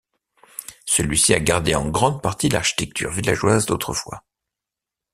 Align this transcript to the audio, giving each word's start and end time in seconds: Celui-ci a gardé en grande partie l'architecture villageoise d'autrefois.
Celui-ci 0.87 1.35
a 1.35 1.39
gardé 1.39 1.75
en 1.75 1.87
grande 1.87 2.23
partie 2.23 2.49
l'architecture 2.49 3.11
villageoise 3.11 3.67
d'autrefois. 3.67 4.23